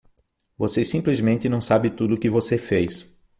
[0.57, 3.05] Você simplesmente não sabe tudo o que você fez.